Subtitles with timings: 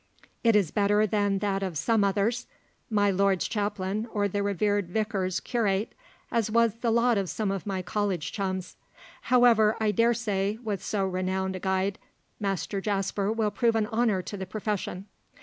[0.43, 2.47] It is better than that of some others,
[2.89, 5.93] my lord's chaplain, or the reverend vicar's curate,
[6.31, 8.77] as was the lot of some of my college chums;
[9.29, 11.99] however, I dare say, with so renowned a guide,
[12.39, 15.05] Master Jasper will prove an honour to the profession.